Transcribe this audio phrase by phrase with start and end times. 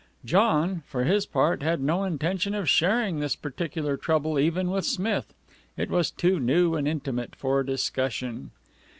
[0.25, 5.31] John, for his part, had no intention of sharing this particular trouble even with Smith.
[5.77, 8.49] It was too new and intimate for discussion.